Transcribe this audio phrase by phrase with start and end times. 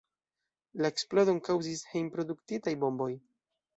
[0.85, 3.11] La eksplodon kaŭzis hejm-produktitaj bomboj.